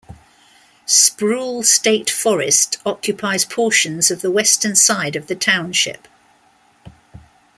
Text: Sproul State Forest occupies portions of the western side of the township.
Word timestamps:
Sproul 0.87 1.61
State 1.61 2.09
Forest 2.09 2.77
occupies 2.87 3.45
portions 3.45 4.09
of 4.09 4.21
the 4.23 4.31
western 4.31 4.75
side 4.75 5.15
of 5.15 5.27
the 5.27 5.35
township. 5.35 6.07